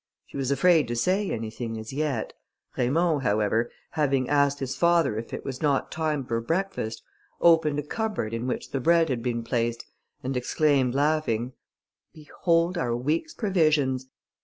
[0.25, 2.33] She was afraid to say anything as yet;
[2.75, 7.03] Raymond, however, having asked his father if it was not time for breakfast,
[7.39, 9.85] opened a cupboard in which the bread had been placed,
[10.23, 11.53] and exclaimed, laughing,
[12.15, 14.07] "Behold our week's provisions!"